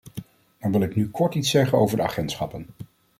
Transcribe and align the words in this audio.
Dan 0.59 0.71
wil 0.71 0.81
ik 0.81 0.95
nu 0.95 1.09
kort 1.09 1.35
iets 1.35 1.49
zeggen 1.49 1.77
over 1.77 1.97
de 1.97 2.03
agentschappen. 2.03 2.67